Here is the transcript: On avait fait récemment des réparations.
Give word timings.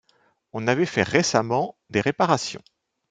On 0.53 0.65
avait 0.65 0.87
fait 0.87 1.03
récemment 1.03 1.75
des 1.91 2.01
réparations. 2.01 2.63